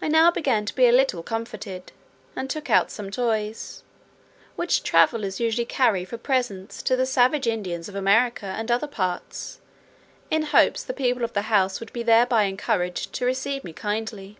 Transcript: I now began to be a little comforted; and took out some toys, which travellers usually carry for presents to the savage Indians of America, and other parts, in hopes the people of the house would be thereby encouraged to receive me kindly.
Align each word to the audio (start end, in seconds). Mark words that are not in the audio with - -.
I 0.00 0.08
now 0.08 0.30
began 0.30 0.64
to 0.64 0.74
be 0.74 0.86
a 0.86 0.90
little 0.90 1.22
comforted; 1.22 1.92
and 2.34 2.48
took 2.48 2.70
out 2.70 2.90
some 2.90 3.10
toys, 3.10 3.82
which 4.56 4.82
travellers 4.82 5.38
usually 5.38 5.66
carry 5.66 6.06
for 6.06 6.16
presents 6.16 6.82
to 6.84 6.96
the 6.96 7.04
savage 7.04 7.46
Indians 7.46 7.90
of 7.90 7.94
America, 7.94 8.46
and 8.46 8.70
other 8.72 8.86
parts, 8.88 9.60
in 10.30 10.44
hopes 10.44 10.82
the 10.82 10.94
people 10.94 11.24
of 11.24 11.34
the 11.34 11.42
house 11.52 11.78
would 11.78 11.92
be 11.92 12.02
thereby 12.02 12.44
encouraged 12.44 13.12
to 13.12 13.26
receive 13.26 13.64
me 13.64 13.74
kindly. 13.74 14.38